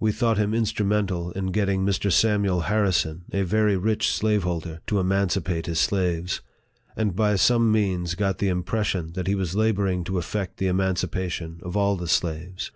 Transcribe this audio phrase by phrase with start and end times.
[0.00, 2.10] We thought him instrumental in get ting Mr.
[2.10, 6.40] Samuel Harrison, a very rich slaveholder, to emancipate his slaves;
[6.96, 10.66] and by some means got the im pression that he was laboring to effect the
[10.66, 12.72] emancipa tion of all the slaves.